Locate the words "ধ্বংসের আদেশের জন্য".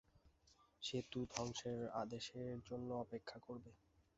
1.31-2.89